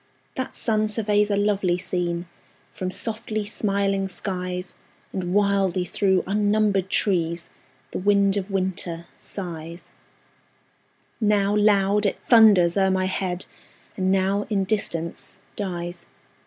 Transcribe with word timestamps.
That 0.35 0.55
sun 0.55 0.87
surveys 0.87 1.29
a 1.29 1.37
lovely 1.37 1.77
scene 1.77 2.25
From 2.71 2.89
softly 2.89 3.45
smiling 3.45 4.07
skies; 4.07 4.73
And 5.13 5.31
wildly 5.31 5.85
through 5.85 6.23
unnumbered 6.25 6.89
trees 6.89 7.51
The 7.91 7.99
wind 7.99 8.35
of 8.35 8.49
winter 8.49 9.05
sighs: 9.19 9.91
Now 11.19 11.55
loud, 11.55 12.07
it 12.07 12.19
thunders 12.25 12.77
o'er 12.77 12.89
my 12.89 13.05
head, 13.05 13.45
And 13.95 14.11
now 14.11 14.47
in 14.49 14.63
distance 14.63 15.37
dies. 15.55 16.07